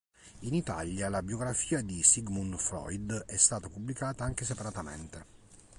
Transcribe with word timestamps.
In 0.39 0.55
Italia 0.55 1.09
la 1.09 1.21
biografia 1.21 1.79
di 1.83 2.01
Sigmund 2.01 2.57
Freud 2.57 3.13
è 3.27 3.37
stata 3.37 3.69
pubblicata 3.69 4.23
anche 4.23 4.45
separatamente. 4.45 5.25